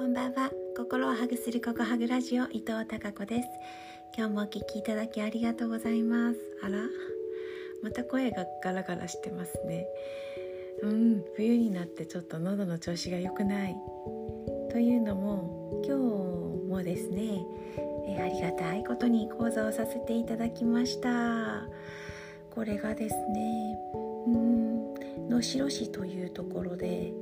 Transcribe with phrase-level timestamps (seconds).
[0.00, 0.50] こんばんは。
[0.78, 3.48] 心をハグするココハグラジオ伊藤孝子です。
[4.16, 6.38] 今日もお聞きいただきありがとうございます。
[6.62, 6.78] あら
[7.82, 9.86] また声がガラガラしてますね。
[10.84, 13.76] うん冬になってちょっと喉の調子が良くない。
[14.70, 17.44] というのも今日もですね
[18.08, 21.68] えありがたいことに講座をさせていただきました。
[22.48, 23.78] これがですね
[24.28, 24.94] うん
[25.28, 27.12] 能代市というところで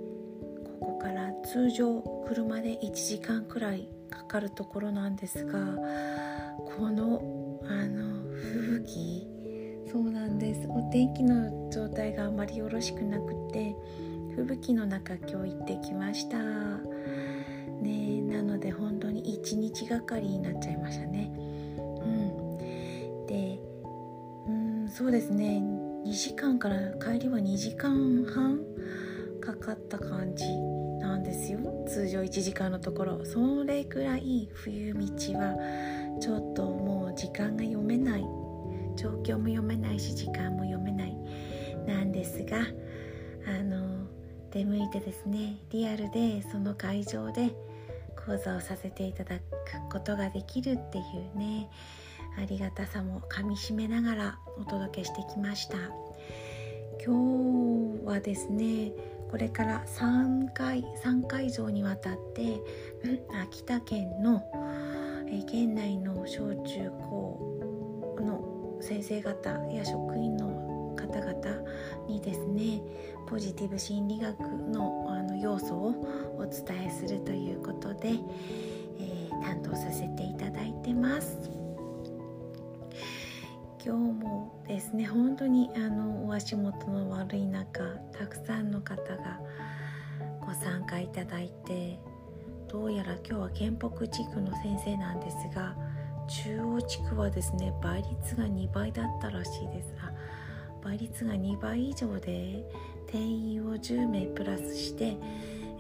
[0.81, 5.59] ここから通常車で1時間くらいかかるところなんですが
[6.77, 9.27] このあの吹雪
[9.91, 10.67] そうなんです。
[10.69, 13.75] お天気の状態があまりよろしくなくて
[14.37, 16.39] 吹雪の中今日行ってきました。
[17.81, 21.33] ねなので本当に1日がかりになっちゃいましたね。
[21.37, 23.27] うん。
[23.27, 23.59] で
[24.47, 25.63] うんそうですね。
[26.05, 28.61] 2時間から帰りは2時間半
[29.59, 30.45] かった感じ
[31.01, 31.59] なんですよ。
[31.87, 33.25] 通常1時間のところ。
[33.25, 35.01] それくらい冬道
[35.39, 35.57] は
[36.21, 38.23] ちょっともう時間が読めない。
[38.97, 41.17] 状況も読めないし時間も読めない。
[41.87, 42.59] なんですが
[43.47, 44.07] あの
[44.51, 47.55] 出向いてですねリアルでその会場で
[48.27, 49.43] 講座をさせていただく
[49.91, 51.01] ことができるってい
[51.35, 51.71] うね
[52.37, 55.77] ありがたさもかみしめながらお届けしてきました。
[57.05, 58.93] 今日はですね
[59.31, 62.61] これから3回3会場にわたって
[63.43, 64.43] 秋田県の、
[65.31, 71.37] え県内の小中高の先生方や職員の方々
[72.09, 72.81] にですね
[73.29, 75.95] ポジティブ心理学のあの要素を
[76.39, 81.58] お伝えするということで、えー、担当させていただいてます。
[83.85, 89.41] 今日もですね本当にあのお足元の悪い中たくさんの方が
[90.41, 91.99] ご参加いただいて
[92.69, 95.77] どうやら今日は県北地区の先生なんですが
[96.29, 99.95] 中央地区はですね倍率が2倍だったらしいです。
[100.03, 100.13] あ
[100.83, 102.65] 倍率が2倍以上で
[103.07, 105.17] 定員を10名プラスして、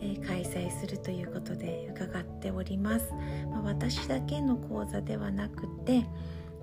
[0.02, 3.12] え、開催するということで伺っております、
[3.50, 6.06] まあ、私だけの講座ではなくて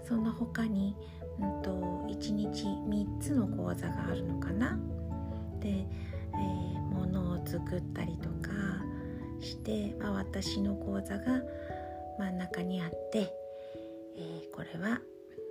[0.07, 0.95] その他に
[1.39, 1.69] うんと、
[2.07, 4.77] 1日3つの講座があるのかな？
[5.59, 8.51] で、えー、物を作ったりとか
[9.41, 11.41] して、まあ、私の講座が
[12.19, 13.33] 真ん中にあって、
[14.17, 15.01] えー、これは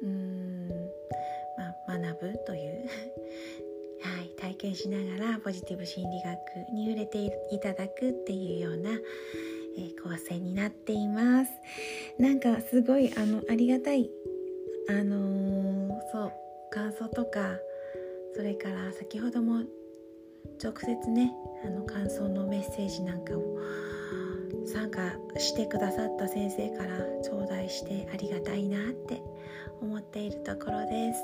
[0.03, 2.89] うん、まあ、学ぶという
[4.03, 11.51] はい、体験しながらポジティブ心理学に触れていただくっていうような、えー、構成になっています。
[12.19, 14.11] なんかすごいあのありがたい
[14.89, 16.33] あのー、そう
[16.71, 17.57] 感想とか
[18.35, 19.63] それから先ほども
[20.63, 21.33] 直接ね
[21.65, 23.59] あの感想のメッセージなんかを
[24.67, 25.01] 参加
[25.39, 29.23] してくださった先生から頂戴してありがたいなって
[29.81, 31.21] 思っているところです。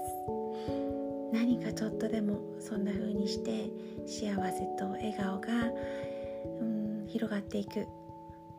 [1.32, 3.70] 何かちょっとでもそんな風にして
[4.06, 5.48] 幸せと笑顔が、
[6.60, 7.86] うん、広がっていく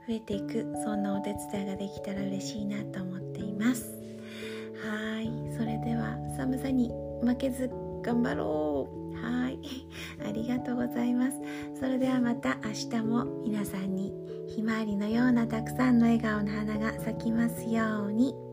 [0.08, 4.02] 増えていくそんなお手伝いができたら嬉しいなと思っています。
[4.82, 5.32] はい。
[5.56, 7.70] それでは寒さに負けず
[8.02, 9.16] 頑張ろう。
[9.16, 9.60] はい。
[10.28, 11.40] ありがとうございます。
[11.80, 14.14] それではまた明日も皆さんに
[14.48, 18.51] ひまわりのようなたくさんの笑顔の花が咲きますように。